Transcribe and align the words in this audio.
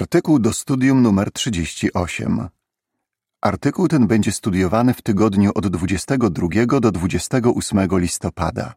Artykuł 0.00 0.38
do 0.38 0.52
studium 0.52 1.02
numer 1.02 1.32
38. 1.32 2.48
Artykuł 3.40 3.88
ten 3.88 4.06
będzie 4.06 4.32
studiowany 4.32 4.94
w 4.94 5.02
tygodniu 5.02 5.50
od 5.54 5.68
22 5.68 6.80
do 6.80 6.90
28 6.92 7.88
listopada. 7.98 8.74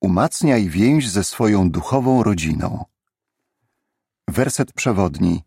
Umacniaj 0.00 0.68
więź 0.68 1.08
ze 1.08 1.24
swoją 1.24 1.70
duchową 1.70 2.22
rodziną. 2.22 2.84
Werset 4.28 4.72
przewodni. 4.72 5.42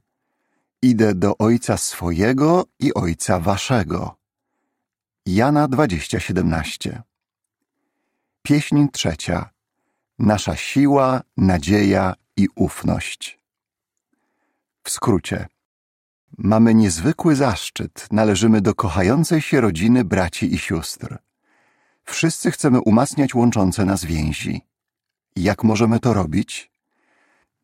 Idę 0.82 1.16
do 1.16 1.38
ojca 1.38 1.78
swojego 1.78 2.66
i 2.80 2.93
ojca 2.93 3.39
waszego. 3.39 4.16
Jana 5.25 5.68
20:17. 5.68 7.02
Pieśń 8.41 8.88
trzecia. 8.93 9.50
Nasza 10.20 10.55
siła, 10.55 11.21
nadzieja 11.38 12.16
i 12.38 12.48
ufność. 12.55 13.41
W 14.84 14.89
skrócie. 14.89 15.48
Mamy 16.38 16.73
niezwykły 16.73 17.35
zaszczyt, 17.35 18.08
należymy 18.12 18.62
do 18.62 18.76
kochającej 18.76 19.41
się 19.41 19.62
rodziny 19.62 20.05
braci 20.05 20.54
i 20.54 20.57
sióstr. 20.57 21.17
Wszyscy 22.04 22.52
chcemy 22.52 22.81
umacniać 22.81 23.35
łączące 23.35 23.85
nas 23.85 24.05
więzi. 24.05 24.62
Jak 25.35 25.63
możemy 25.63 25.99
to 25.99 26.13
robić? 26.13 26.71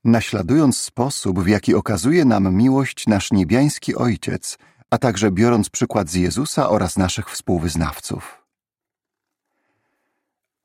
Naśladując 0.04 0.78
sposób, 0.78 1.40
w 1.40 1.48
jaki 1.48 1.76
okazuje 1.76 2.26
nam 2.26 2.56
miłość 2.56 3.08
nasz 3.08 3.32
niebiański 3.32 3.96
Ojciec, 3.96 4.58
a 4.90 4.98
także 4.98 5.32
biorąc 5.32 5.70
przykład 5.70 6.10
z 6.10 6.14
Jezusa 6.14 6.70
oraz 6.70 6.98
naszych 6.98 7.30
współwyznawców. 7.30 8.44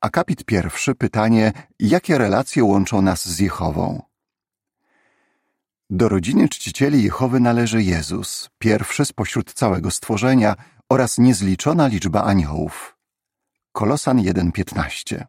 Akapit 0.01 0.45
pierwszy 0.45 0.95
pytanie, 0.95 1.53
jakie 1.79 2.17
relacje 2.17 2.63
łączą 2.63 3.01
nas 3.01 3.29
z 3.29 3.39
Jehową? 3.39 4.12
Do 5.95 6.09
rodziny 6.09 6.49
czcicieli 6.49 7.03
Jehowy 7.03 7.39
należy 7.39 7.83
Jezus, 7.83 8.49
pierwszy 8.59 9.05
spośród 9.05 9.53
całego 9.53 9.91
stworzenia 9.91 10.55
oraz 10.89 11.17
niezliczona 11.17 11.87
liczba 11.87 12.23
aniołów. 12.23 12.97
Kolosan 13.71 14.17
1:15. 14.17 15.25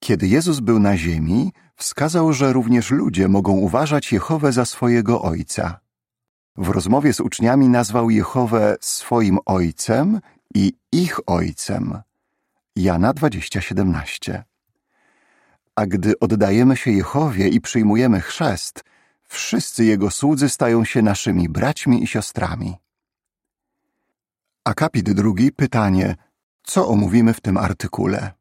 Kiedy 0.00 0.28
Jezus 0.28 0.60
był 0.60 0.78
na 0.78 0.96
ziemi, 0.96 1.52
wskazał, 1.76 2.32
że 2.32 2.52
również 2.52 2.90
ludzie 2.90 3.28
mogą 3.28 3.52
uważać 3.52 4.12
Jehowę 4.12 4.52
za 4.52 4.64
swojego 4.64 5.22
ojca. 5.22 5.80
W 6.56 6.68
rozmowie 6.68 7.12
z 7.12 7.20
uczniami 7.20 7.68
nazwał 7.68 8.10
Jehowę 8.10 8.76
swoim 8.80 9.38
ojcem 9.46 10.20
i 10.54 10.72
ich 10.92 11.20
ojcem. 11.26 12.02
Jana 12.76 13.12
20:17. 13.12 14.42
A 15.76 15.86
gdy 15.86 16.18
oddajemy 16.20 16.76
się 16.76 16.90
Jehowie 16.90 17.48
i 17.48 17.60
przyjmujemy 17.60 18.20
chrzest, 18.20 18.84
Wszyscy 19.28 19.84
Jego 19.84 20.10
słudzy 20.10 20.48
stają 20.48 20.84
się 20.84 21.02
naszymi 21.02 21.48
braćmi 21.48 22.02
i 22.02 22.06
siostrami. 22.06 22.76
Akapit 24.64 25.12
drugi, 25.12 25.52
pytanie, 25.52 26.16
co 26.62 26.88
omówimy 26.88 27.34
w 27.34 27.40
tym 27.40 27.56
artykule? 27.56 28.32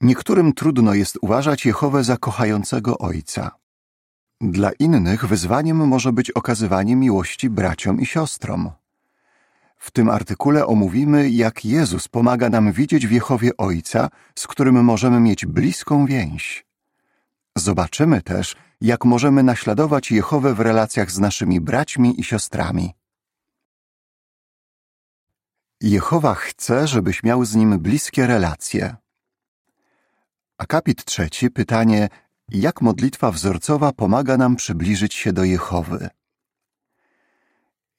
Niektórym 0.00 0.52
trudno 0.52 0.94
jest 0.94 1.18
uważać 1.22 1.66
Jehowę 1.66 2.04
za 2.04 2.16
kochającego 2.16 2.98
ojca. 2.98 3.50
Dla 4.40 4.70
innych 4.72 5.26
wyzwaniem 5.26 5.76
może 5.76 6.12
być 6.12 6.30
okazywanie 6.30 6.96
miłości 6.96 7.50
braciom 7.50 8.00
i 8.00 8.06
siostrom. 8.06 8.70
W 9.76 9.90
tym 9.90 10.08
artykule 10.08 10.66
omówimy, 10.66 11.30
jak 11.30 11.64
Jezus 11.64 12.08
pomaga 12.08 12.50
nam 12.50 12.72
widzieć 12.72 13.06
w 13.06 13.10
Jehowie 13.10 13.56
Ojca, 13.56 14.08
z 14.34 14.46
którym 14.46 14.84
możemy 14.84 15.20
mieć 15.20 15.46
bliską 15.46 16.06
więź. 16.06 16.66
Zobaczymy 17.56 18.22
też, 18.22 18.56
jak 18.80 19.04
możemy 19.04 19.42
naśladować 19.42 20.10
Jehowę 20.10 20.54
w 20.54 20.60
relacjach 20.60 21.10
z 21.10 21.18
naszymi 21.18 21.60
braćmi 21.60 22.20
i 22.20 22.24
siostrami. 22.24 22.94
Jehowa 25.80 26.34
chce, 26.34 26.86
żebyś 26.86 27.22
miał 27.22 27.44
z 27.44 27.54
nim 27.54 27.78
bliskie 27.78 28.26
relacje. 28.26 28.96
Akapit 30.58 31.04
trzeci, 31.04 31.50
pytanie, 31.50 32.08
jak 32.48 32.80
modlitwa 32.80 33.30
wzorcowa 33.30 33.92
pomaga 33.92 34.36
nam 34.36 34.56
przybliżyć 34.56 35.14
się 35.14 35.32
do 35.32 35.44
Jehowy? 35.44 36.08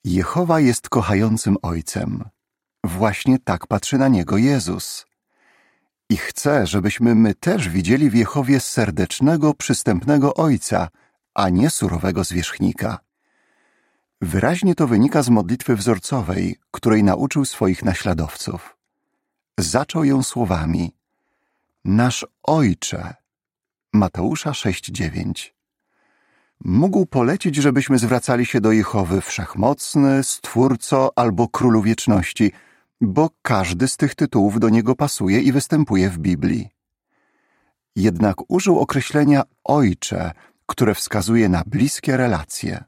Jehowa 0.04 0.60
jest 0.60 0.88
kochającym 0.88 1.56
Ojcem. 1.62 2.24
Właśnie 2.84 3.38
tak 3.38 3.66
patrzy 3.66 3.98
na 3.98 4.08
niego 4.08 4.36
Jezus 4.36 5.09
i 6.10 6.16
chce, 6.16 6.66
żebyśmy 6.66 7.14
my 7.14 7.34
też 7.34 7.68
widzieli 7.68 8.10
w 8.10 8.14
Jehowie 8.14 8.60
serdecznego, 8.60 9.54
przystępnego 9.54 10.34
Ojca, 10.34 10.88
a 11.34 11.48
nie 11.48 11.70
surowego 11.70 12.24
zwierzchnika. 12.24 12.98
Wyraźnie 14.20 14.74
to 14.74 14.86
wynika 14.86 15.22
z 15.22 15.28
modlitwy 15.28 15.76
wzorcowej, 15.76 16.56
której 16.70 17.04
nauczył 17.04 17.44
swoich 17.44 17.84
naśladowców. 17.84 18.76
Zaczął 19.58 20.04
ją 20.04 20.22
słowami 20.22 20.92
Nasz 21.84 22.26
Ojcze 22.42 23.14
Mateusza 23.92 24.50
6:9 24.50 25.52
Mógł 26.64 27.06
polecić, 27.06 27.56
żebyśmy 27.56 27.98
zwracali 27.98 28.46
się 28.46 28.60
do 28.60 28.72
Jehowy 28.72 29.20
Wszechmocny, 29.20 30.24
Stwórco 30.24 31.12
albo 31.16 31.48
Królu 31.48 31.82
Wieczności– 31.82 32.52
bo 33.00 33.30
każdy 33.42 33.88
z 33.88 33.96
tych 33.96 34.14
tytułów 34.14 34.60
do 34.60 34.68
niego 34.68 34.96
pasuje 34.96 35.40
i 35.40 35.52
występuje 35.52 36.10
w 36.10 36.18
Biblii. 36.18 36.68
Jednak 37.96 38.50
użył 38.50 38.78
określenia 38.78 39.42
ojcze, 39.64 40.32
które 40.66 40.94
wskazuje 40.94 41.48
na 41.48 41.62
bliskie 41.66 42.16
relacje. 42.16 42.84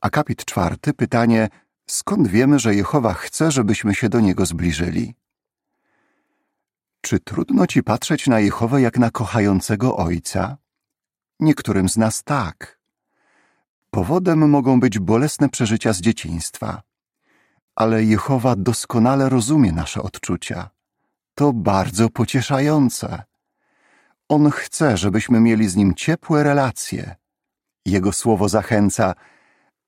Akapit 0.00 0.44
czwarty, 0.44 0.92
pytanie, 0.92 1.48
skąd 1.86 2.28
wiemy, 2.28 2.58
że 2.58 2.74
Jehowa 2.74 3.14
chce, 3.14 3.50
żebyśmy 3.50 3.94
się 3.94 4.08
do 4.08 4.20
niego 4.20 4.46
zbliżyli? 4.46 5.14
Czy 7.00 7.20
trudno 7.20 7.66
ci 7.66 7.82
patrzeć 7.82 8.26
na 8.26 8.40
Jehowę 8.40 8.80
jak 8.80 8.98
na 8.98 9.10
kochającego 9.10 9.96
ojca? 9.96 10.56
Niektórym 11.40 11.88
z 11.88 11.96
nas 11.96 12.22
tak. 12.22 12.78
Powodem 13.90 14.50
mogą 14.50 14.80
być 14.80 14.98
bolesne 14.98 15.48
przeżycia 15.48 15.92
z 15.92 16.00
dzieciństwa 16.00 16.82
ale 17.76 18.04
Jehowa 18.04 18.56
doskonale 18.56 19.28
rozumie 19.28 19.72
nasze 19.72 20.02
odczucia. 20.02 20.70
To 21.34 21.52
bardzo 21.52 22.08
pocieszające. 22.08 23.22
On 24.28 24.50
chce, 24.50 24.96
żebyśmy 24.96 25.40
mieli 25.40 25.68
z 25.68 25.76
nim 25.76 25.94
ciepłe 25.94 26.42
relacje. 26.42 27.16
Jego 27.86 28.12
słowo 28.12 28.48
zachęca: 28.48 29.14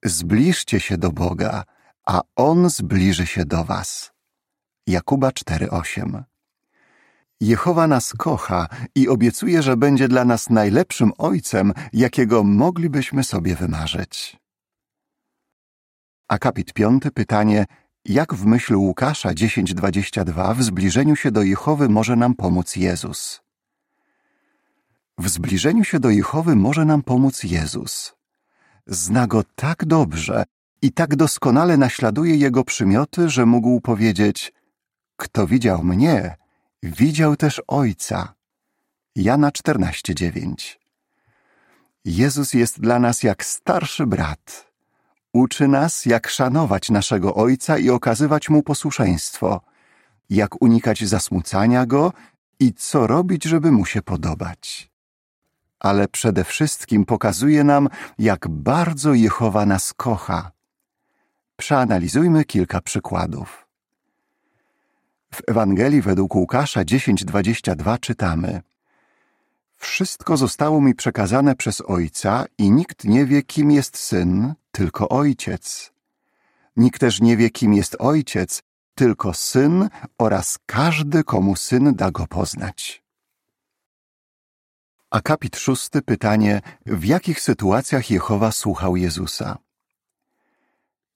zbliżcie 0.04 0.80
się 0.80 0.98
do 0.98 1.12
Boga, 1.12 1.64
a 2.06 2.20
on 2.36 2.70
zbliży 2.70 3.26
się 3.26 3.44
do 3.44 3.64
was. 3.64 4.12
Jakuba 4.86 5.30
4:8. 5.30 6.22
Jehowa 7.40 7.86
nas 7.86 8.12
kocha 8.12 8.68
i 8.94 9.08
obiecuje, 9.08 9.62
że 9.62 9.76
będzie 9.76 10.08
dla 10.08 10.24
nas 10.24 10.50
najlepszym 10.50 11.12
ojcem, 11.18 11.72
jakiego 11.92 12.44
moglibyśmy 12.44 13.24
sobie 13.24 13.56
wymarzyć. 13.56 14.44
Akapit 16.28 16.72
piąty, 16.72 17.10
pytanie, 17.10 17.66
jak 18.04 18.34
w 18.34 18.46
myśl 18.46 18.74
Łukasza 18.74 19.28
10:22 19.28 20.54
w 20.54 20.62
zbliżeniu 20.62 21.16
się 21.16 21.30
do 21.30 21.42
Jehowy 21.42 21.88
może 21.88 22.16
nam 22.16 22.34
pomóc 22.34 22.76
Jezus? 22.76 23.40
W 25.18 25.28
zbliżeniu 25.28 25.84
się 25.84 26.00
do 26.00 26.10
Jehowy 26.10 26.56
może 26.56 26.84
nam 26.84 27.02
pomóc 27.02 27.44
Jezus. 27.44 28.14
Zna 28.86 29.26
go 29.26 29.44
tak 29.54 29.84
dobrze 29.84 30.44
i 30.82 30.92
tak 30.92 31.16
doskonale 31.16 31.76
naśladuje 31.76 32.36
jego 32.36 32.64
przymioty, 32.64 33.28
że 33.28 33.46
mógł 33.46 33.80
powiedzieć: 33.80 34.52
Kto 35.16 35.46
widział 35.46 35.84
mnie, 35.84 36.36
widział 36.82 37.36
też 37.36 37.62
Ojca. 37.66 38.34
Jana 39.16 39.50
14:9. 39.50 40.78
Jezus 42.04 42.54
jest 42.54 42.81
dla 42.81 42.99
nas 42.99 43.22
jak 43.22 43.44
starszy 43.44 44.06
brat 44.06 44.74
Uczy 45.34 45.69
nas, 45.69 46.06
jak 46.06 46.28
szanować 46.28 46.90
naszego 46.90 47.34
Ojca 47.34 47.78
i 47.78 47.90
okazywać 47.90 48.48
Mu 48.48 48.62
posłuszeństwo, 48.62 49.60
jak 50.31 50.62
unikać 50.62 51.04
zasmucania 51.04 51.86
Go 51.86 52.12
i 52.60 52.72
co 52.72 53.06
robić, 53.06 53.44
żeby 53.44 53.72
Mu 53.72 53.86
się 53.86 54.02
podobać. 54.02 54.90
Ale 55.81 56.08
przede 56.08 56.44
wszystkim 56.44 57.04
pokazuje 57.04 57.64
nam, 57.64 57.88
jak 58.19 58.48
bardzo 58.48 59.14
Jehowa 59.14 59.66
nas 59.66 59.94
kocha. 59.94 60.50
Przeanalizujmy 61.56 62.44
kilka 62.44 62.80
przykładów. 62.80 63.66
W 65.34 65.40
Ewangelii 65.48 66.02
według 66.02 66.34
Łukasza 66.34 66.80
10:22 66.84 68.00
czytamy: 68.00 68.62
Wszystko 69.76 70.37
zostało 70.37 70.80
mi 70.80 70.94
przekazane 70.94 71.54
przez 71.54 71.80
Ojca 71.80 72.44
i 72.58 72.70
nikt 72.70 73.04
nie 73.04 73.26
wie, 73.26 73.42
kim 73.42 73.70
jest 73.70 73.98
Syn, 73.98 74.54
tylko 74.75 75.09
Ojciec. 75.09 75.93
Nikt 76.76 77.00
też 77.00 77.21
nie 77.21 77.37
wie, 77.37 77.50
kim 77.50 77.75
jest 77.75 77.97
Ojciec, 77.99 78.62
tylko 78.94 79.35
Syn 79.35 79.88
oraz 80.19 80.59
każdy, 80.67 81.25
komu 81.25 81.56
Syn 81.56 81.94
da 81.94 82.11
go 82.11 82.26
poznać. 82.26 83.05
Akapit 85.11 85.56
szósty 85.56 86.03
pytanie, 86.03 86.61
w 86.87 87.05
jakich 87.05 87.41
sytuacjach 87.41 88.11
Jehowa 88.11 88.53
słuchał 88.53 88.97
Jezusa? 88.97 89.59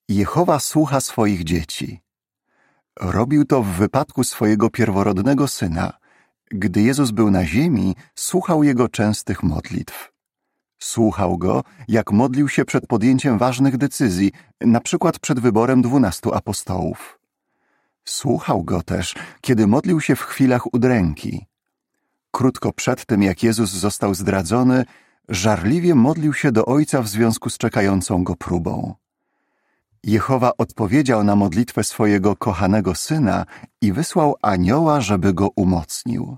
Jehowa 0.09 0.59
słucha 0.59 1.01
swoich 1.01 1.45
dzieci. 1.45 2.01
Robił 3.01 3.45
to 3.45 3.63
w 3.63 3.67
wypadku 3.67 4.25
swojego 4.25 4.71
pierworodnego 4.71 5.49
syna. 5.49 5.93
Gdy 6.51 6.83
Jezus 6.83 7.11
był 7.11 7.31
na 7.31 7.45
ziemi, 7.47 7.97
słuchał 8.15 8.65
jego 8.65 8.89
częstych 8.89 9.43
modlitw. 9.43 10.18
Słuchał 10.79 11.39
go, 11.39 11.65
jak 11.89 12.13
modlił 12.13 12.49
się 12.49 12.65
przed 12.65 12.87
podjęciem 12.87 13.39
ważnych 13.39 13.77
decyzji, 13.77 14.33
na 14.61 14.81
przykład 14.81 15.19
przed 15.19 15.41
wyborem 15.41 15.83
dwunastu 15.83 16.35
apostołów. 16.35 17.19
Słuchał 18.05 18.65
go 18.65 18.83
też, 18.83 19.15
kiedy 19.41 19.67
modlił 19.67 20.01
się 20.01 20.17
w 20.17 20.23
chwilach 20.23 20.75
udręki. 20.75 21.47
Krótko 22.31 22.73
przed 22.73 23.07
tym, 23.07 23.23
jak 23.23 23.43
Jezus 23.43 23.71
został 23.71 24.15
zdradzony, 24.15 24.85
żarliwie 25.29 25.95
modlił 25.95 26.35
się 26.35 26.53
do 26.53 26.67
Ojca 26.67 27.03
w 27.03 27.09
związku 27.09 27.51
z 27.51 27.59
czekającą 27.59 28.25
go 28.25 28.37
próbą. 28.37 28.95
Jehowa 30.05 30.53
odpowiedział 30.59 31.25
na 31.25 31.37
modlitwę 31.37 31.85
swojego 31.85 32.37
kochanego 32.37 32.95
syna 32.95 33.47
i 33.81 33.93
wysłał 33.93 34.37
anioła, 34.43 35.01
żeby 35.01 35.35
go 35.35 35.49
umocnił. 35.57 36.37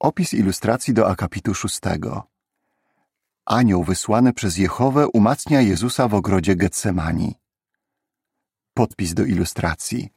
Opis 0.00 0.34
ilustracji 0.34 0.94
do 0.94 1.08
akapitu 1.08 1.54
szóstego. 1.54 2.22
Anioł 3.46 3.84
wysłany 3.84 4.32
przez 4.32 4.56
Jehowę 4.58 5.08
umacnia 5.08 5.60
Jezusa 5.60 6.08
w 6.08 6.14
ogrodzie 6.14 6.56
Getsemani. 6.56 7.34
Podpis 8.74 9.14
do 9.14 9.24
ilustracji. 9.24 10.08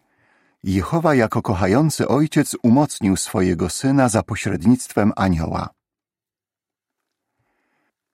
Jehowa 0.63 1.15
jako 1.15 1.41
kochający 1.41 2.07
ojciec 2.07 2.55
umocnił 2.63 3.17
swojego 3.17 3.69
syna 3.69 4.09
za 4.09 4.23
pośrednictwem 4.23 5.11
anioła. 5.15 5.69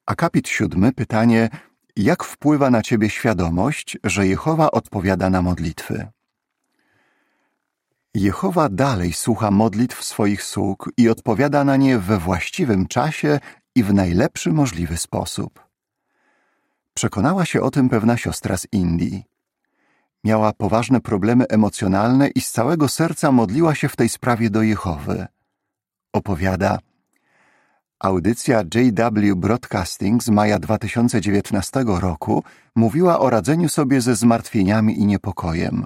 Akapit 0.06 0.48
siódmy 0.48 0.92
pytanie 0.94 1.50
jak 1.96 2.24
wpływa 2.24 2.70
na 2.70 2.82
ciebie 2.82 3.10
świadomość, 3.10 3.98
że 4.04 4.28
Jehowa 4.28 4.72
odpowiada 4.72 5.30
na 5.30 5.42
modlitwy? 5.42 6.08
Jehowa 8.14 8.70
dalej 8.70 9.14
słucha 9.14 9.52
modlitw 9.52 10.04
swoich 10.04 10.44
sług 10.44 10.92
i 10.98 11.10
odpowiada 11.10 11.64
na 11.64 11.78
nie 11.78 12.00
we 12.00 12.18
właściwym 12.18 12.88
czasie 12.88 13.40
i 13.76 13.84
w 13.84 13.94
najlepszy 13.94 14.52
możliwy 14.52 14.98
sposób. 14.98 15.68
Przekonała 16.94 17.46
się 17.46 17.62
o 17.62 17.72
tym 17.72 17.90
pewna 17.90 18.18
siostra 18.18 18.58
z 18.58 18.68
Indii. 18.72 19.24
Miała 20.24 20.54
poważne 20.54 21.02
problemy 21.02 21.46
emocjonalne 21.50 22.28
i 22.28 22.42
z 22.42 22.52
całego 22.52 22.88
serca 22.88 23.32
modliła 23.32 23.76
się 23.76 23.90
w 23.90 23.96
tej 23.96 24.10
sprawie 24.10 24.50
do 24.50 24.62
Jehowy. 24.62 25.28
Opowiada– 26.14 26.80
Audycja 28.00 28.64
JW 28.76 29.36
Broadcasting 29.36 30.24
z 30.24 30.30
maja 30.30 30.60
2019 30.60 31.84
roku 31.88 32.44
mówiła 32.76 33.20
o 33.20 33.30
radzeniu 33.30 33.70
sobie 33.70 34.02
ze 34.02 34.16
zmartwieniami 34.16 35.00
i 35.00 35.06
niepokojem. 35.06 35.86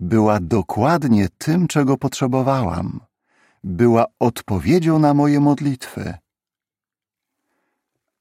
Była 0.00 0.40
dokładnie 0.40 1.28
tym, 1.38 1.68
czego 1.68 1.96
potrzebowałam. 1.96 3.00
Była 3.64 4.04
odpowiedzią 4.18 4.98
na 4.98 5.14
moje 5.14 5.40
modlitwy. 5.40 6.14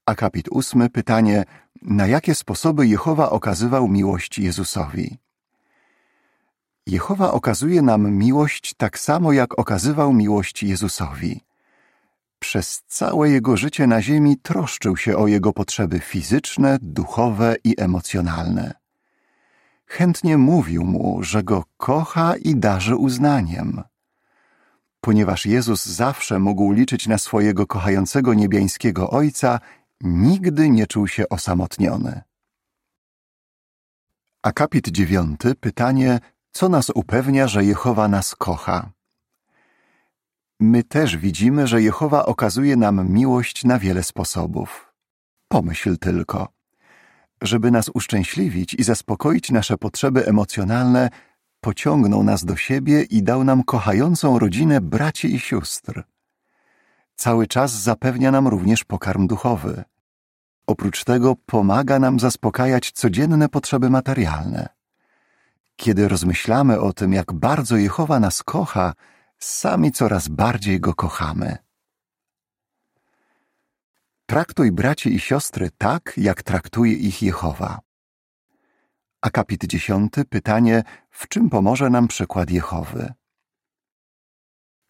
Akapit 0.06 0.50
ósmy 0.50 0.90
pytanie, 0.90 1.44
na 1.82 2.08
jakie 2.08 2.36
sposoby 2.36 2.88
Jehowa 2.88 3.30
okazywał 3.30 3.88
miłość 3.88 4.40
Jezusowi? 4.40 5.18
Jehowa 6.88 7.32
okazuje 7.32 7.82
nam 7.82 8.12
miłość 8.12 8.74
tak 8.78 9.00
samo, 9.00 9.32
jak 9.32 9.60
okazywał 9.60 10.14
miłość 10.14 10.64
Jezusowi. 10.64 11.42
Przez 12.40 12.84
całe 12.88 13.30
jego 13.30 13.58
życie 13.58 13.88
na 13.88 14.02
ziemi 14.02 14.38
troszczył 14.38 14.98
się 14.98 15.18
o 15.18 15.28
jego 15.28 15.54
potrzeby 15.54 16.00
fizyczne, 16.00 16.78
duchowe 16.82 17.56
i 17.64 17.76
emocjonalne. 17.78 18.83
Chętnie 19.98 20.38
mówił 20.38 20.84
mu, 20.84 21.24
że 21.24 21.44
go 21.44 21.64
kocha 21.78 22.36
i 22.36 22.56
darzy 22.56 22.96
uznaniem. 22.96 23.84
Ponieważ 25.02 25.46
Jezus 25.46 25.86
zawsze 25.86 26.40
mógł 26.40 26.72
liczyć 26.72 27.08
na 27.08 27.18
swojego 27.18 27.68
kochającego 27.68 28.34
niebiańskiego 28.34 29.10
Ojca, 29.10 29.60
nigdy 30.02 30.70
nie 30.70 30.88
czuł 30.88 31.08
się 31.08 31.30
osamotniony. 31.30 32.22
Akapit 34.44 34.88
dziewiąty 34.90 35.56
pytanie, 35.56 36.20
co 36.52 36.70
nas 36.70 36.90
upewnia, 36.90 37.48
że 37.48 37.66
Jehowa 37.66 38.08
nas 38.08 38.36
kocha? 38.36 38.92
my 40.60 40.84
też 40.84 41.18
widzimy, 41.18 41.68
że 41.68 41.82
Jehowa 41.82 42.26
okazuje 42.26 42.76
nam 42.76 43.10
miłość 43.10 43.64
na 43.64 43.80
wiele 43.80 44.04
sposobów. 44.04 44.94
Pomyśl 45.48 45.98
tylko. 45.98 46.53
Żeby 47.44 47.72
nas 47.72 47.90
uszczęśliwić 47.94 48.74
i 48.74 48.84
zaspokoić 48.84 49.52
nasze 49.52 49.78
potrzeby 49.78 50.26
emocjonalne, 50.26 51.10
pociągnął 51.62 52.24
nas 52.24 52.46
do 52.46 52.56
siebie 52.56 53.04
i 53.04 53.24
dał 53.24 53.44
nam 53.44 53.64
kochającą 53.64 54.40
rodzinę 54.40 54.82
braci 54.82 55.36
i 55.36 55.40
sióstr. 55.40 56.04
Cały 57.16 57.48
czas 57.48 57.72
zapewnia 57.72 58.32
nam 58.32 58.48
również 58.48 58.84
pokarm 58.84 59.28
duchowy. 59.28 59.84
Oprócz 60.68 61.04
tego 61.04 61.36
pomaga 61.46 62.00
nam 62.00 62.20
zaspokajać 62.20 62.92
codzienne 62.92 63.50
potrzeby 63.50 63.90
materialne. 63.90 64.70
Kiedy 65.76 66.08
rozmyślamy 66.08 66.80
o 66.80 66.94
tym, 66.94 67.14
jak 67.14 67.34
bardzo 67.34 67.78
Jehowa 67.78 68.20
nas 68.20 68.44
kocha, 68.44 68.94
sami 69.40 69.92
coraz 69.92 70.28
bardziej 70.28 70.80
go 70.80 70.94
kochamy. 70.94 71.58
Traktuj 74.34 74.72
braci 74.72 75.16
i 75.16 75.20
siostry 75.20 75.70
tak, 75.78 76.14
jak 76.18 76.44
traktuje 76.44 76.94
ich 76.94 77.22
Jehowa. 77.22 77.80
Akapit 79.22 79.66
dziesiąty, 79.66 80.26
pytanie, 80.26 80.84
w 81.10 81.28
czym 81.28 81.50
pomoże 81.50 81.90
nam 81.90 82.08
przykład 82.08 82.50
Jehowy? 82.50 83.14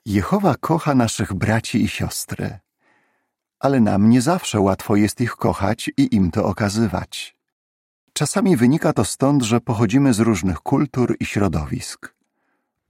Jehowa 0.05 0.55
kocha 0.59 0.95
naszych 0.95 1.33
braci 1.33 1.83
i 1.83 1.87
siostry, 1.87 2.59
ale 3.59 3.79
nam 3.79 4.09
nie 4.09 4.21
zawsze 4.21 4.59
łatwo 4.59 4.95
jest 4.95 5.21
ich 5.21 5.35
kochać 5.35 5.91
i 5.97 6.15
im 6.15 6.31
to 6.31 6.45
okazywać. 6.45 7.35
Czasami 8.13 8.57
wynika 8.57 8.93
to 8.93 9.05
stąd, 9.05 9.43
że 9.43 9.61
pochodzimy 9.61 10.13
z 10.13 10.19
różnych 10.19 10.59
kultur 10.59 11.15
i 11.19 11.25
środowisk. 11.25 12.15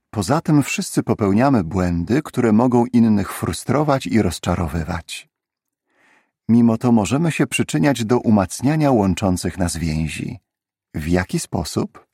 Poza 0.10 0.42
tym 0.42 0.64
wszyscy 0.64 1.04
popełniamy 1.04 1.64
błędy, 1.64 2.22
które 2.22 2.52
mogą 2.52 2.86
innych 2.86 3.34
frustrować 3.34 4.08
i 4.08 4.22
rozczarowywać. 4.22 5.33
Mimo 6.50 6.78
to 6.78 6.92
możemy 6.92 7.32
się 7.32 7.48
przyczyniać 7.48 8.06
do 8.06 8.20
umacniania 8.20 8.92
łączących 8.92 9.58
nas 9.58 9.78
więzi. 9.78 10.40
W 10.94 11.08
jaki 11.08 11.40
sposób? 11.40 12.08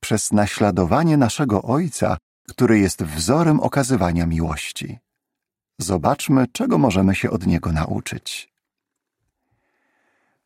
Przez 0.00 0.32
naśladowanie 0.32 1.16
naszego 1.16 1.62
Ojca, 1.62 2.16
który 2.48 2.78
jest 2.78 3.02
wzorem 3.02 3.60
okazywania 3.60 4.26
miłości. 4.26 4.98
Zobaczmy, 5.78 6.46
czego 6.52 6.78
możemy 6.78 7.14
się 7.14 7.30
od 7.30 7.46
Niego 7.46 7.72
nauczyć. 7.72 8.52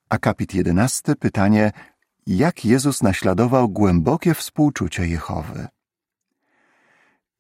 Akapit 0.08 0.54
jedenasty, 0.54 1.16
pytanie, 1.16 1.72
jak 2.26 2.64
Jezus 2.64 3.02
naśladował 3.02 3.68
głębokie 3.68 4.34
współczucie 4.34 5.06
Jehowy? 5.06 5.68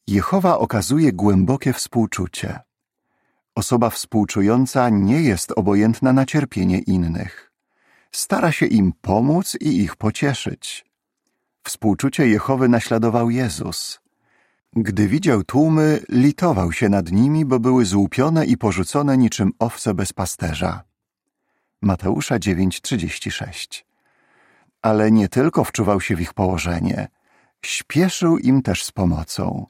Jehowa 0.06 0.58
okazuje 0.58 1.12
głębokie 1.12 1.72
współczucie. 1.72 2.65
Osoba 3.56 3.90
współczująca 3.90 4.88
nie 4.88 5.22
jest 5.22 5.52
obojętna 5.56 6.12
na 6.12 6.26
cierpienie 6.26 6.78
innych. 6.78 7.52
Stara 8.12 8.52
się 8.52 8.66
im 8.66 8.92
pomóc 9.00 9.56
i 9.60 9.76
ich 9.76 9.96
pocieszyć. 9.96 10.84
Współczucie 11.64 12.28
Jehowy 12.28 12.68
naśladował 12.68 13.30
Jezus. 13.30 14.00
Gdy 14.72 15.08
widział 15.08 15.42
tłumy, 15.42 16.00
litował 16.08 16.72
się 16.72 16.88
nad 16.88 17.12
nimi, 17.12 17.44
bo 17.44 17.60
były 17.60 17.84
złupione 17.84 18.46
i 18.46 18.56
porzucone 18.56 19.18
niczym 19.18 19.52
owce 19.58 19.94
bez 19.94 20.12
pasterza. 20.12 20.82
Mateusza 21.82 22.38
9:36. 22.38 23.84
Ale 24.82 25.10
nie 25.10 25.28
tylko 25.28 25.64
wczuwał 25.64 26.00
się 26.00 26.16
w 26.16 26.20
ich 26.20 26.34
położenie, 26.34 27.08
śpieszył 27.64 28.38
im 28.38 28.62
też 28.62 28.84
z 28.84 28.92
pomocą 28.92 29.66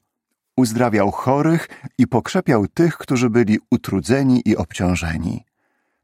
uzdrawiał 0.56 1.10
chorych 1.10 1.68
i 1.98 2.06
pokrzepiał 2.06 2.66
tych, 2.68 2.96
którzy 2.98 3.30
byli 3.30 3.58
utrudzeni 3.70 4.42
i 4.44 4.56
obciążeni. 4.56 5.44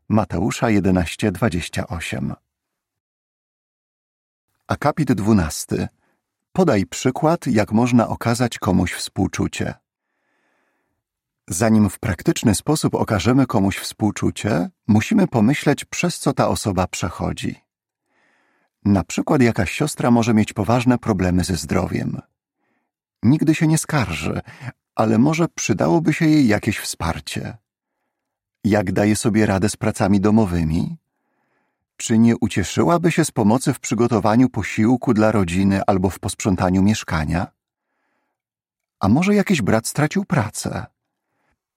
Mateusza 0.09 0.67
11:28. 0.67 2.35
Akapit 4.69 5.13
12. 5.13 5.89
Podaj 6.53 6.87
przykład, 6.87 7.47
jak 7.47 7.73
można 7.73 8.09
okazać 8.09 8.59
komuś 8.59 8.93
współczucie. 8.93 9.75
Zanim 11.49 11.91
w 11.91 11.99
praktyczny 11.99 12.55
sposób 12.55 12.95
okażemy 12.95 13.47
komuś 13.47 13.79
współczucie, 13.79 14.71
musimy 14.87 15.27
pomyśleć, 15.27 15.85
przez 15.85 16.19
co 16.19 16.33
ta 16.33 16.49
osoba 16.49 16.87
przechodzi. 16.87 17.61
Na 18.85 19.05
przykład 19.05 19.43
jakaś 19.43 19.73
siostra 19.73 20.11
może 20.11 20.35
mieć 20.35 20.53
poważne 20.53 20.99
problemy 20.99 21.45
ze 21.45 21.57
zdrowiem 21.57 22.21
nigdy 23.23 23.55
się 23.55 23.67
nie 23.67 23.79
skarży, 23.79 24.41
ale 24.95 25.19
może 25.19 25.49
przydałoby 25.49 26.13
się 26.13 26.27
jej 26.27 26.49
jakieś 26.49 26.79
wsparcie. 26.79 27.57
Jak 28.65 28.93
daje 28.93 29.17
sobie 29.17 29.47
radę 29.47 29.69
z 29.69 29.77
pracami 29.77 30.21
domowymi? 30.21 30.97
Czy 31.97 32.19
nie 32.19 32.37
ucieszyłaby 32.37 33.13
się 33.13 33.25
z 33.25 33.31
pomocy 33.31 33.75
w 33.75 33.81
przygotowaniu 33.81 34.49
posiłku 34.49 35.15
dla 35.15 35.33
rodziny 35.33 35.81
albo 35.87 36.11
w 36.11 36.19
posprzątaniu 36.19 36.83
mieszkania? 36.83 37.47
A 39.01 39.09
może 39.09 39.35
jakiś 39.35 39.63
brat 39.63 39.87
stracił 39.87 40.25
pracę? 40.25 40.87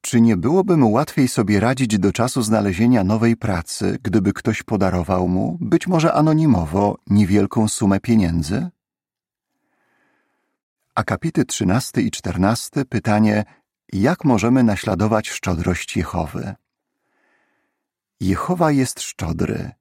Czy 0.01 0.21
nie 0.21 0.37
byłoby 0.37 0.77
mu 0.77 0.91
łatwiej 0.91 1.27
sobie 1.27 1.59
radzić 1.59 1.99
do 1.99 2.11
czasu 2.11 2.41
znalezienia 2.41 3.03
nowej 3.03 3.35
pracy, 3.35 3.99
gdyby 4.03 4.33
ktoś 4.33 4.63
podarował 4.63 5.27
mu, 5.27 5.57
być 5.61 5.87
może 5.87 6.13
anonimowo, 6.13 6.97
niewielką 7.07 7.67
sumę 7.67 7.99
pieniędzy? 7.99 8.69
Akapity 10.95 11.45
13 11.45 12.01
i 12.01 12.11
14 12.11 12.85
pytanie, 12.85 13.43
jak 13.93 14.25
możemy 14.25 14.63
naśladować 14.63 15.29
szczodrość 15.29 15.97
Jehowy? 15.97 16.55
Jehowa 18.19 18.71
jest 18.71 19.01
szczodry. 19.01 19.71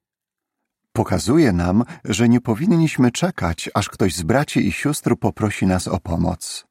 Pokazuje 0.93 1.51
nam, 1.51 1.83
że 2.05 2.29
nie 2.29 2.41
powinniśmy 2.41 3.11
czekać, 3.11 3.69
aż 3.73 3.89
ktoś 3.89 4.15
z 4.15 4.23
braci 4.23 4.67
i 4.67 4.71
sióstr 4.71 5.15
poprosi 5.19 5.65
nas 5.65 5.87
o 5.87 5.99
pomoc. 5.99 6.65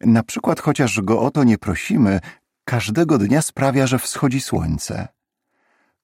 Na 0.00 0.22
przykład, 0.22 0.60
chociaż 0.60 1.00
go 1.00 1.20
o 1.20 1.30
to 1.30 1.44
nie 1.44 1.58
prosimy, 1.58 2.20
każdego 2.64 3.18
dnia 3.18 3.42
sprawia, 3.42 3.86
że 3.86 3.98
wschodzi 3.98 4.40
słońce. 4.40 5.08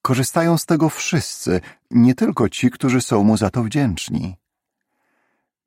Korzystają 0.02 0.58
z 0.58 0.66
tego 0.66 0.88
wszyscy, 0.88 1.60
nie 1.90 2.14
tylko 2.14 2.48
ci, 2.48 2.70
którzy 2.70 3.00
są 3.00 3.24
mu 3.24 3.36
za 3.36 3.50
to 3.50 3.62
wdzięczni. 3.62 4.36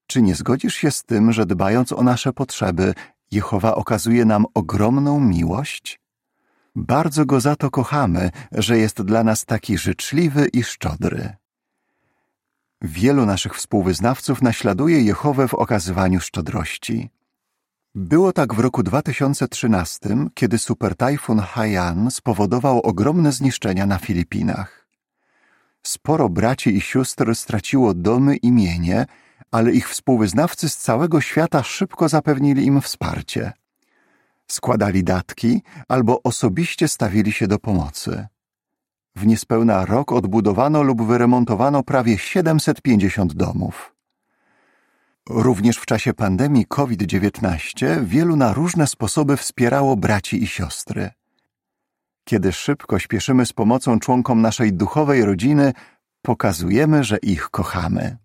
Czy 0.07 0.21
nie 0.21 0.35
zgodzisz 0.35 0.75
się 0.75 0.91
z 0.91 1.03
tym, 1.03 1.31
że 1.31 1.45
dbając 1.45 1.91
o 1.91 2.03
nasze 2.03 2.33
potrzeby, 2.33 2.93
Jehowa 3.31 3.75
okazuje 3.75 4.25
nam 4.25 4.45
ogromną 4.53 5.19
miłość? 5.19 5.99
Bardzo 6.75 7.25
go 7.25 7.39
za 7.39 7.55
to 7.55 7.71
kochamy, 7.71 8.29
że 8.51 8.77
jest 8.77 9.01
dla 9.01 9.23
nas 9.23 9.45
taki 9.45 9.77
życzliwy 9.77 10.47
i 10.53 10.63
szczodry. 10.63 11.35
Wielu 12.81 13.25
naszych 13.25 13.55
współwyznawców 13.55 14.41
naśladuje 14.41 15.01
Jehowę 15.01 15.47
w 15.47 15.53
okazywaniu 15.53 16.19
szczodrości. 16.19 17.09
Było 17.95 18.33
tak 18.33 18.53
w 18.53 18.59
roku 18.59 18.83
2013, 18.83 20.09
kiedy 20.33 20.57
supertajfun 20.57 21.39
Haiyan 21.39 22.11
spowodował 22.11 22.81
ogromne 22.81 23.31
zniszczenia 23.31 23.85
na 23.85 23.97
Filipinach. 23.97 24.87
Sporo 25.83 26.29
braci 26.29 26.75
i 26.75 26.81
sióstr 26.81 27.35
straciło 27.35 27.93
domy 27.93 28.35
i 28.35 28.51
mienie, 28.51 29.05
ale 29.53 29.71
ich 29.71 29.89
współwyznawcy 29.89 30.69
z 30.69 30.77
całego 30.77 31.21
świata 31.21 31.63
szybko 31.63 32.09
zapewnili 32.09 32.65
im 32.65 32.81
wsparcie. 32.81 33.51
Składali 34.47 35.03
datki 35.03 35.61
albo 35.87 36.23
osobiście 36.23 36.87
stawili 36.87 37.31
się 37.31 37.47
do 37.47 37.59
pomocy. 37.59 38.27
W 39.15 39.25
niespełna 39.25 39.85
rok 39.85 40.11
odbudowano 40.11 40.83
lub 40.83 41.01
wyremontowano 41.01 41.83
prawie 41.83 42.17
750 42.17 43.33
domów. 43.33 43.95
Również 45.29 45.77
w 45.77 45.85
czasie 45.85 46.13
pandemii 46.13 46.65
COVID-19 46.65 48.05
wielu 48.05 48.35
na 48.35 48.53
różne 48.53 48.87
sposoby 48.87 49.37
wspierało 49.37 49.97
braci 49.97 50.43
i 50.43 50.47
siostry. 50.47 51.09
Kiedy 52.23 52.51
szybko 52.51 52.99
śpieszymy 52.99 53.45
z 53.45 53.53
pomocą 53.53 53.99
członkom 53.99 54.41
naszej 54.41 54.73
duchowej 54.73 55.25
rodziny, 55.25 55.73
pokazujemy, 56.21 57.03
że 57.03 57.17
ich 57.17 57.49
kochamy. 57.49 58.22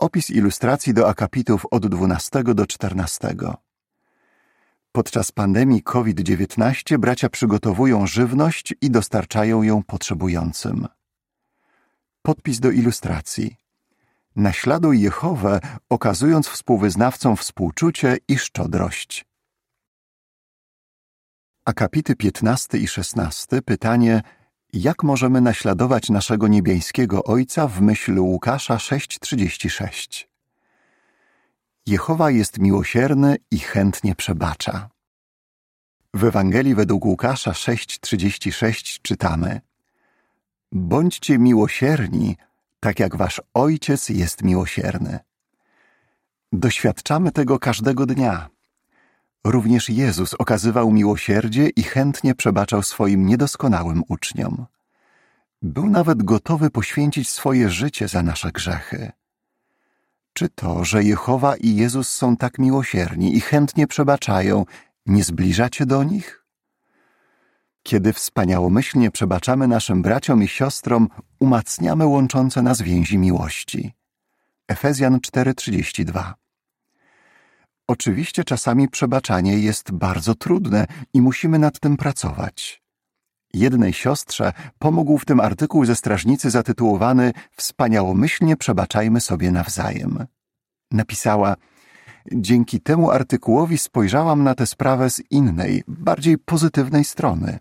Opis 0.00 0.30
ilustracji 0.30 0.94
do 0.94 1.08
akapitów 1.08 1.66
od 1.70 1.86
12 1.86 2.44
do 2.44 2.66
14. 2.66 3.34
Podczas 4.92 5.32
pandemii 5.32 5.82
COVID-19 5.82 6.98
bracia 6.98 7.28
przygotowują 7.28 8.06
żywność 8.06 8.74
i 8.80 8.90
dostarczają 8.90 9.62
ją 9.62 9.82
potrzebującym. 9.82 10.88
Podpis 12.22 12.60
do 12.60 12.70
ilustracji. 12.70 13.56
Naśladuj 14.36 15.00
Jehowę, 15.00 15.60
okazując 15.88 16.48
współwyznawcom 16.48 17.36
współczucie 17.36 18.16
i 18.28 18.38
szczodrość. 18.38 19.26
Akapity 21.64 22.16
15 22.16 22.78
i 22.78 22.88
16 22.88 23.62
pytanie 23.62 24.22
jak 24.72 25.02
możemy 25.02 25.40
naśladować 25.40 26.10
naszego 26.10 26.48
niebieskiego 26.48 27.24
Ojca 27.24 27.68
w 27.68 27.80
myśl 27.80 28.18
Łukasza 28.18 28.76
6:36 28.76 30.26
Jehowa 31.86 32.30
jest 32.30 32.58
miłosierny 32.58 33.36
i 33.50 33.58
chętnie 33.58 34.14
przebacza. 34.14 34.90
W 36.14 36.24
Ewangelii 36.24 36.74
według 36.74 37.04
Łukasza 37.04 37.50
6:36 37.52 38.98
czytamy: 39.02 39.60
Bądźcie 40.72 41.38
miłosierni, 41.38 42.36
tak 42.80 43.00
jak 43.00 43.16
wasz 43.16 43.42
Ojciec 43.54 44.08
jest 44.08 44.42
miłosierny. 44.42 45.18
Doświadczamy 46.52 47.32
tego 47.32 47.58
każdego 47.58 48.06
dnia. 48.06 48.48
Również 49.44 49.88
Jezus 49.88 50.34
okazywał 50.34 50.92
miłosierdzie 50.92 51.68
i 51.68 51.82
chętnie 51.82 52.34
przebaczał 52.34 52.82
swoim 52.82 53.26
niedoskonałym 53.26 54.02
uczniom. 54.08 54.66
Był 55.62 55.86
nawet 55.86 56.22
gotowy 56.22 56.70
poświęcić 56.70 57.30
swoje 57.30 57.70
życie 57.70 58.08
za 58.08 58.22
nasze 58.22 58.52
grzechy. 58.52 59.12
Czy 60.32 60.48
to, 60.48 60.84
że 60.84 61.04
Jehowa 61.04 61.56
i 61.56 61.76
Jezus 61.76 62.08
są 62.08 62.36
tak 62.36 62.58
miłosierni 62.58 63.36
i 63.36 63.40
chętnie 63.40 63.86
przebaczają, 63.86 64.64
nie 65.06 65.24
zbliżacie 65.24 65.86
do 65.86 66.02
nich? 66.02 66.44
Kiedy 67.82 68.12
wspaniałomyślnie 68.12 69.10
przebaczamy 69.10 69.68
naszym 69.68 70.02
braciom 70.02 70.42
i 70.42 70.48
siostrom, 70.48 71.08
umacniamy 71.38 72.06
łączące 72.06 72.62
nas 72.62 72.82
więzi 72.82 73.18
miłości. 73.18 73.92
Efezjan 74.68 75.18
4:32 75.18 76.32
Oczywiście 77.90 78.44
czasami 78.44 78.88
przebaczanie 78.88 79.58
jest 79.58 79.92
bardzo 79.92 80.34
trudne 80.34 80.86
i 81.14 81.20
musimy 81.20 81.58
nad 81.58 81.80
tym 81.80 81.96
pracować. 81.96 82.82
Jednej 83.54 83.92
siostrze 83.92 84.52
pomógł 84.78 85.18
w 85.18 85.24
tym 85.24 85.40
artykuł 85.40 85.84
ze 85.84 85.96
strażnicy 85.96 86.50
zatytułowany 86.50 87.32
Wspaniałomyślnie 87.56 88.56
przebaczajmy 88.56 89.20
sobie 89.20 89.50
nawzajem. 89.50 90.26
Napisała 90.90 91.56
Dzięki 92.32 92.80
temu 92.80 93.10
artykułowi 93.10 93.78
spojrzałam 93.78 94.44
na 94.44 94.54
tę 94.54 94.66
sprawę 94.66 95.10
z 95.10 95.22
innej, 95.30 95.82
bardziej 95.88 96.38
pozytywnej 96.38 97.04
strony. 97.04 97.58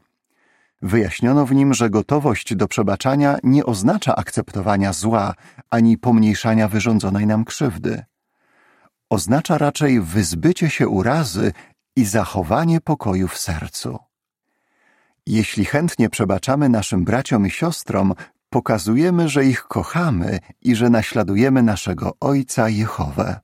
Wyjaśniono 0.81 1.45
w 1.45 1.55
nim, 1.55 1.73
że 1.73 1.89
gotowość 1.89 2.55
do 2.55 2.67
przebaczania 2.67 3.37
nie 3.43 3.65
oznacza 3.65 4.15
akceptowania 4.15 4.93
zła 4.93 5.33
ani 5.69 5.97
pomniejszania 5.97 6.67
wyrządzonej 6.67 7.27
nam 7.27 7.45
krzywdy. 7.45 8.08
Oznacza 9.09 9.57
raczej 9.57 10.01
wyzbycie 10.01 10.69
się 10.69 10.87
urazy 10.87 11.53
i 11.95 12.05
zachowanie 12.05 12.81
pokoju 12.81 13.27
w 13.27 13.37
sercu. 13.37 13.99
Jeśli 15.25 15.65
chętnie 15.65 16.09
przebaczamy 16.09 16.69
naszym 16.69 17.05
braciom 17.05 17.47
i 17.47 17.49
siostrom, 17.49 18.13
pokazujemy, 18.49 19.29
że 19.29 19.45
ich 19.45 19.63
kochamy 19.63 20.39
i 20.61 20.75
że 20.75 20.89
naśladujemy 20.89 21.63
naszego 21.63 22.13
Ojca 22.19 22.69
Jehowę. 22.69 23.39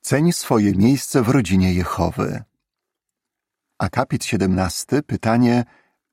Ceń 0.00 0.32
swoje 0.32 0.74
miejsce 0.74 1.22
w 1.22 1.28
rodzinie 1.28 1.74
Jehowy. 1.74 2.42
Akapit 3.78 4.24
17, 4.24 5.02
pytanie, 5.02 5.64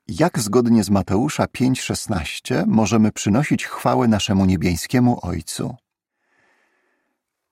jak 0.07 0.39
zgodnie 0.39 0.84
z 0.84 0.89
Mateusza 0.89 1.46
5,16 1.46 2.63
możemy 2.67 3.12
przynosić 3.12 3.65
chwałę 3.65 4.07
naszemu 4.07 4.46
niebieskiemu 4.46 5.19
Ojcu? 5.22 5.75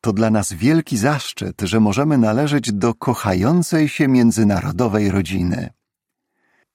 To 0.05 0.13
dla 0.13 0.29
nas 0.29 0.53
wielki 0.53 0.97
zaszczyt, 0.97 1.62
że 1.62 1.79
możemy 1.79 2.17
należeć 2.17 2.74
do 2.74 2.93
kochającej 2.93 3.89
się 3.89 4.07
międzynarodowej 4.07 5.12
rodziny. 5.12 5.69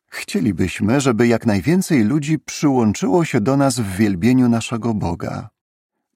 Chcielibyśmy, 0.07 1.01
żeby 1.01 1.27
jak 1.27 1.47
najwięcej 1.47 2.05
ludzi 2.05 2.39
przyłączyło 2.39 3.25
się 3.25 3.41
do 3.41 3.57
nas 3.57 3.81
w 3.81 3.97
wielbieniu 3.97 4.49
naszego 4.49 4.95
Boga. 4.95 5.49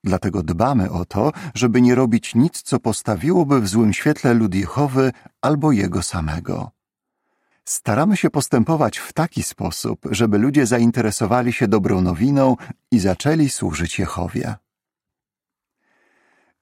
Dlatego 0.03 0.43
dbamy 0.43 0.91
o 0.91 1.05
to, 1.05 1.31
żeby 1.53 1.81
nie 1.81 1.95
robić 1.95 2.35
nic, 2.35 2.61
co 2.61 2.79
postawiłoby 2.79 3.61
w 3.61 3.67
złym 3.67 3.93
świetle 3.93 4.33
lud 4.33 4.55
Jehowy 4.55 5.11
albo 5.41 5.71
Jego 5.71 6.01
samego. 6.01 6.71
Staramy 7.65 8.17
się 8.17 8.29
postępować 8.29 8.97
w 8.97 9.13
taki 9.13 9.43
sposób, 9.43 9.99
żeby 10.11 10.37
ludzie 10.37 10.65
zainteresowali 10.65 11.53
się 11.53 11.67
dobrą 11.67 12.01
nowiną 12.01 12.55
i 12.91 12.99
zaczęli 12.99 13.49
służyć 13.49 13.99
Jehowie. 13.99 14.55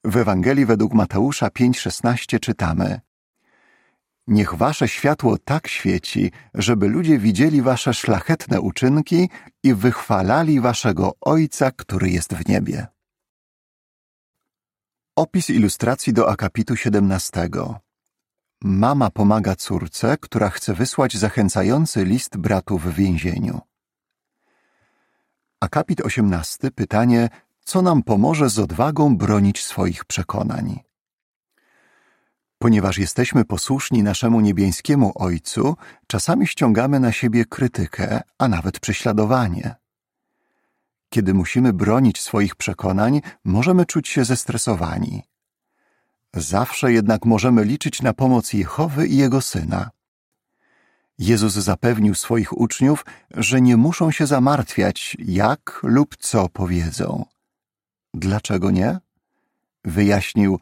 W 0.05 0.17
Ewangelii 0.17 0.65
według 0.65 0.93
Mateusza 0.93 1.48
5,16 1.48 2.39
czytamy 2.39 3.01
Niech 4.27 4.53
wasze 4.53 4.88
światło 4.88 5.38
tak 5.38 5.67
świeci, 5.67 6.31
żeby 6.53 6.88
ludzie 6.88 7.19
widzieli 7.19 7.62
wasze 7.62 7.93
szlachetne 7.93 8.62
uczynki 8.62 9.29
i 9.63 9.74
wychwalali 9.74 10.60
waszego 10.60 11.13
Ojca, 11.22 11.72
który 11.72 12.10
jest 12.10 12.33
w 12.33 12.48
niebie. 12.50 12.88
Opis 15.15 15.50
ilustracji 15.50 16.13
do 16.13 16.29
akapitu 16.29 16.75
17. 16.75 17.50
Mama 18.63 19.10
pomaga 19.10 19.55
córce, 19.55 20.17
która 20.17 20.50
chce 20.50 20.74
wysłać 20.74 21.17
zachęcający 21.17 22.05
list 22.05 22.38
bratu 22.38 22.77
w 22.77 22.93
więzieniu. 22.93 23.62
Akapit 25.60 26.01
18. 26.01 26.72
Pytanie, 26.72 27.29
co 27.63 27.82
nam 27.82 28.03
pomoże 28.03 28.50
z 28.50 28.60
odwagą 28.60 29.17
bronić 29.17 29.63
swoich 29.63 30.05
przekonań. 30.05 30.79
Ponieważ 32.58 32.98
jesteśmy 32.98 33.46
posłuszni 33.46 34.03
naszemu 34.03 34.41
niebiańskiemu 34.41 35.12
Ojcu, 35.15 35.75
czasami 36.08 36.48
ściągamy 36.48 37.00
na 37.00 37.12
siebie 37.12 37.46
krytykę, 37.46 38.22
a 38.38 38.48
nawet 38.48 38.79
prześladowanie. 38.79 39.75
Kiedy 41.10 41.34
musimy 41.34 41.74
bronić 41.74 42.22
swoich 42.22 42.55
przekonań, 42.55 43.22
możemy 43.43 43.86
czuć 43.86 44.08
się 44.08 44.25
zestresowani. 44.25 45.24
Zawsze 46.34 46.93
jednak 46.93 47.25
możemy 47.25 47.63
liczyć 47.65 48.01
na 48.01 48.13
pomoc 48.13 48.53
Jehowy 48.53 49.08
i 49.08 49.17
Jego 49.17 49.41
Syna. 49.41 49.89
Jezus 51.20 51.53
zapewnił 51.53 52.15
swoich 52.15 52.58
uczniów, 52.58 53.05
że 53.32 53.62
nie 53.62 53.77
muszą 53.77 54.12
się 54.12 54.27
zamartwiać, 54.27 55.17
jak 55.20 55.79
lub 55.84 56.17
co 56.17 56.50
powiedzą. 56.50 57.25
Dlaczego 58.13 58.72
nie? 58.72 58.98
Wyjaśnił, 59.86 60.60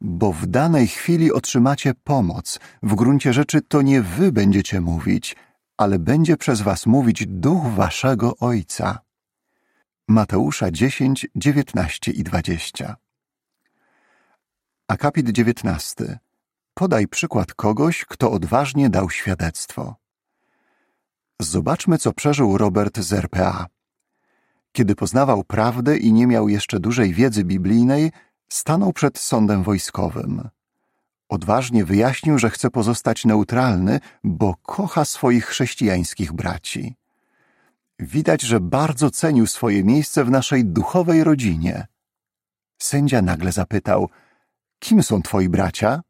bo 0.00 0.32
w 0.32 0.46
danej 0.46 0.86
chwili 0.86 1.32
otrzymacie 1.32 1.94
pomoc. 1.94 2.58
W 2.82 2.94
gruncie 2.94 3.32
rzeczy 3.32 3.60
to 3.62 3.82
nie 3.82 4.02
wy 4.02 4.32
będziecie 4.32 4.80
mówić, 4.80 5.36
ale 5.76 5.98
będzie 5.98 6.36
przez 6.36 6.60
was 6.60 6.86
mówić 6.86 7.26
duch 7.26 7.66
waszego 7.66 8.36
Ojca. 8.36 8.98
Mateusza 10.08 10.70
10, 10.70 11.26
19 11.34 12.12
i 12.12 12.24
20. 12.24 12.96
Akapit 14.88 15.30
19. 15.30 16.18
Podaj 16.74 17.08
przykład 17.08 17.54
kogoś, 17.54 18.04
kto 18.04 18.30
odważnie 18.30 18.90
dał 18.90 19.10
świadectwo. 19.10 19.96
Zobaczmy, 21.40 21.98
co 21.98 22.12
przeżył 22.12 22.58
Robert 22.58 22.98
z 22.98 23.12
RPA. 23.12 23.66
Kiedy 24.72 24.94
poznawał 24.94 25.44
prawdę 25.44 25.96
i 25.96 26.12
nie 26.12 26.26
miał 26.26 26.48
jeszcze 26.48 26.80
dużej 26.80 27.14
wiedzy 27.14 27.44
biblijnej, 27.44 28.12
stanął 28.48 28.92
przed 28.92 29.18
sądem 29.18 29.62
wojskowym. 29.62 30.48
Odważnie 31.28 31.84
wyjaśnił, 31.84 32.38
że 32.38 32.50
chce 32.50 32.70
pozostać 32.70 33.24
neutralny, 33.24 34.00
bo 34.24 34.54
kocha 34.62 35.04
swoich 35.04 35.46
chrześcijańskich 35.46 36.32
braci. 36.32 36.94
Widać, 37.98 38.42
że 38.42 38.60
bardzo 38.60 39.10
cenił 39.10 39.46
swoje 39.46 39.84
miejsce 39.84 40.24
w 40.24 40.30
naszej 40.30 40.64
duchowej 40.64 41.24
rodzinie. 41.24 41.86
Sędzia 42.78 43.22
nagle 43.22 43.52
zapytał: 43.52 44.08
Kim 44.78 45.02
są 45.02 45.22
twoi 45.22 45.48
bracia? 45.48 46.02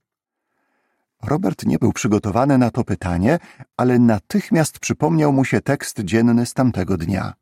Robert 1.22 1.66
nie 1.66 1.78
był 1.78 1.92
przygotowany 1.92 2.58
na 2.58 2.70
to 2.70 2.84
pytanie, 2.84 3.38
ale 3.76 3.98
natychmiast 3.98 4.78
przypomniał 4.78 5.32
mu 5.32 5.44
się 5.44 5.60
tekst 5.60 6.00
dzienny 6.00 6.46
z 6.46 6.54
tamtego 6.54 6.96
dnia. 6.96 7.34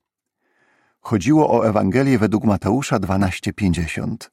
Chodziło 1.07 1.51
o 1.51 1.67
Ewangelię 1.69 2.19
według 2.19 2.45
Mateusza 2.45 2.99
12:50. 2.99 4.31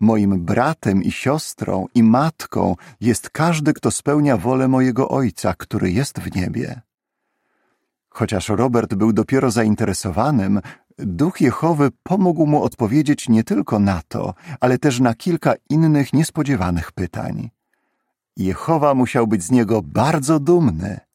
Moim 0.00 0.44
bratem 0.44 1.02
i 1.02 1.10
siostrą 1.10 1.86
i 1.94 2.02
matką 2.02 2.76
jest 3.00 3.30
każdy, 3.30 3.72
kto 3.72 3.90
spełnia 3.90 4.36
wolę 4.36 4.68
mojego 4.68 5.08
Ojca, 5.08 5.54
który 5.54 5.90
jest 5.90 6.20
w 6.20 6.36
niebie. 6.36 6.80
Chociaż 8.08 8.48
Robert 8.48 8.94
był 8.94 9.12
dopiero 9.12 9.50
zainteresowanym, 9.50 10.60
Duch 10.98 11.40
Jehowy 11.40 11.90
pomógł 12.02 12.46
mu 12.46 12.62
odpowiedzieć 12.62 13.28
nie 13.28 13.44
tylko 13.44 13.78
na 13.78 14.02
to, 14.08 14.34
ale 14.60 14.78
też 14.78 15.00
na 15.00 15.14
kilka 15.14 15.54
innych 15.70 16.12
niespodziewanych 16.12 16.92
pytań. 16.92 17.50
Jehowa 18.36 18.94
musiał 18.94 19.26
być 19.26 19.42
z 19.42 19.50
niego 19.50 19.82
bardzo 19.82 20.40
dumny. 20.40 21.11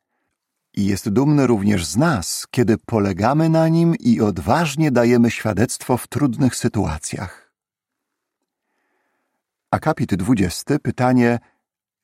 I 0.78 0.86
jest 0.86 1.10
dumny 1.10 1.48
również 1.48 1.86
z 1.86 1.98
nas, 1.98 2.48
kiedy 2.52 2.78
polegamy 2.78 3.50
na 3.50 3.68
nim 3.68 3.96
i 4.00 4.22
odważnie 4.22 4.92
dajemy 4.92 5.32
świadectwo 5.32 5.98
w 5.98 6.08
trudnych 6.08 6.56
sytuacjach. 6.56 7.54
Akapit 9.72 10.16
20. 10.16 10.80
Pytanie: 10.80 11.40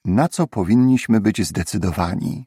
na 0.05 0.27
co 0.27 0.47
powinniśmy 0.47 1.21
być 1.21 1.47
zdecydowani? 1.47 2.45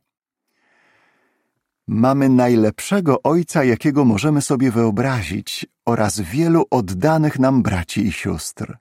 Mamy 1.87 2.29
najlepszego 2.29 3.23
ojca, 3.23 3.65
jakiego 3.65 4.05
możemy 4.05 4.43
sobie 4.43 4.71
wyobrazić, 4.71 5.67
oraz 5.85 6.21
wielu 6.21 6.65
oddanych 6.71 7.39
nam 7.39 7.63
braci 7.63 8.07
i 8.07 8.13
sióstr. 8.13 8.77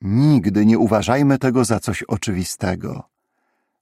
Nigdy 0.00 0.66
nie 0.66 0.78
uważajmy 0.78 1.38
tego 1.38 1.64
za 1.64 1.80
coś 1.80 2.02
oczywistego. 2.02 3.13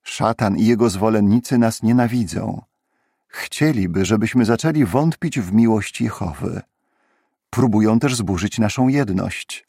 Szatan 0.02 0.56
i 0.56 0.66
jego 0.66 0.90
zwolennicy 0.90 1.58
nas 1.58 1.82
nienawidzą. 1.82 2.62
Chcieliby, 3.28 4.04
żebyśmy 4.04 4.44
zaczęli 4.44 4.84
wątpić 4.84 5.40
w 5.40 5.52
miłość 5.52 6.00
Jehowy. 6.00 6.62
Próbują 7.50 7.98
też 7.98 8.16
zburzyć 8.16 8.58
naszą 8.58 8.88
jedność. 8.88 9.66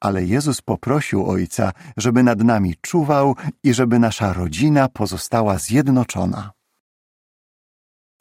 Ale 0.00 0.24
Jezus 0.24 0.60
poprosił 0.60 1.30
Ojca, 1.30 1.72
żeby 1.96 2.22
nad 2.22 2.40
nami 2.40 2.74
czuwał 2.80 3.36
i 3.62 3.74
żeby 3.74 3.98
nasza 3.98 4.32
rodzina 4.32 4.88
pozostała 4.88 5.58
zjednoczona. 5.58 6.52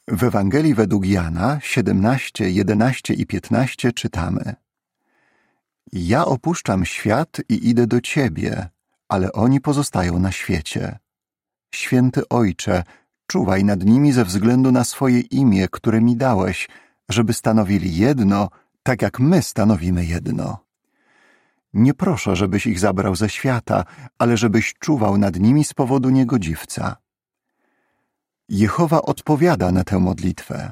W 0.07 0.23
Ewangelii 0.23 0.73
według 0.73 1.05
Jana 1.05 1.59
17, 1.61 2.49
11 2.49 3.13
i 3.13 3.25
15 3.25 3.91
czytamy 3.91 4.55
Ja 5.93 6.25
opuszczam 6.25 6.85
świat 6.85 7.37
i 7.49 7.69
idę 7.69 7.87
do 7.87 8.01
Ciebie, 8.01 8.69
ale 9.07 9.31
oni 9.31 9.61
pozostają 9.61 10.19
na 10.19 10.31
świecie. 10.31 10.99
Święty 11.75 12.29
Ojcze, 12.29 12.83
czuwaj 13.27 13.63
nad 13.63 13.85
nimi 13.85 14.11
ze 14.11 14.25
względu 14.25 14.71
na 14.71 14.83
swoje 14.83 15.19
imię, 15.19 15.67
które 15.71 16.01
mi 16.01 16.15
dałeś, 16.15 16.69
żeby 17.09 17.33
stanowili 17.33 17.95
jedno, 17.95 18.49
tak 18.83 19.01
jak 19.01 19.19
my 19.19 19.41
stanowimy 19.41 20.05
jedno. 20.05 20.65
Nie 21.73 21.93
proszę, 21.93 22.35
żebyś 22.35 22.65
ich 22.65 22.79
zabrał 22.79 23.15
ze 23.15 23.29
świata, 23.29 23.83
ale 24.19 24.37
żebyś 24.37 24.73
czuwał 24.73 25.17
nad 25.17 25.39
nimi 25.39 25.63
z 25.63 25.73
powodu 25.73 26.09
niegodziwca. 26.09 26.95
Jehowa 28.49 29.01
odpowiada 29.01 29.71
na 29.71 29.83
tę 29.83 29.99
modlitwę. 29.99 30.71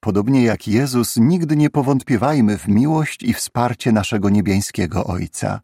Podobnie 0.00 0.44
jak 0.44 0.68
Jezus, 0.68 1.16
nigdy 1.16 1.56
nie 1.56 1.70
powątpiewajmy 1.70 2.58
w 2.58 2.68
miłość 2.68 3.22
i 3.22 3.34
wsparcie 3.34 3.92
naszego 3.92 4.30
niebiańskiego 4.30 5.04
Ojca. 5.04 5.60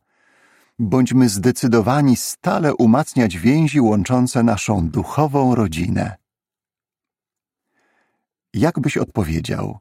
Bądźmy 0.78 1.28
zdecydowani 1.28 2.16
stale 2.16 2.74
umacniać 2.74 3.38
więzi 3.38 3.80
łączące 3.80 4.42
naszą 4.42 4.88
duchową 4.88 5.54
rodzinę. 5.54 6.16
Jak 8.54 8.80
byś 8.80 8.96
odpowiedział? 8.96 9.78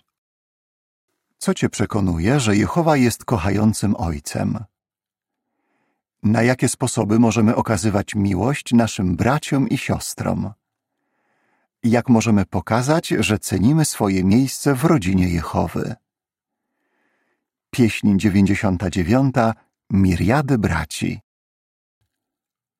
Co 1.37 1.53
cię 1.53 1.69
przekonuje, 1.69 2.39
że 2.39 2.55
Jehowa 2.55 2.97
jest 2.97 3.25
kochającym 3.25 3.95
Ojcem? 3.95 4.59
Na 6.23 6.43
jakie 6.43 6.69
sposoby 6.69 7.19
możemy 7.19 7.55
okazywać 7.55 8.15
miłość 8.15 8.73
naszym 8.73 9.15
braciom 9.15 9.69
i 9.69 9.77
siostrom? 9.77 10.53
jak 11.85 12.09
możemy 12.09 12.45
pokazać, 12.45 13.07
że 13.07 13.39
cenimy 13.39 13.85
swoje 13.85 14.23
miejsce 14.23 14.75
w 14.75 14.85
rodzinie 14.85 15.29
Jehowy. 15.29 15.95
Pieśń 17.71 18.17
99. 18.17 19.35
Miriady 19.91 20.57
braci. 20.57 21.19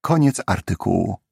Koniec 0.02 0.42
artykułu. 0.48 1.25